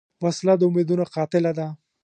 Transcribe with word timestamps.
وسله 0.23 0.53
د 0.57 0.61
امیدونو 0.69 1.03
قاتله 1.15 1.51
ده 1.57 1.67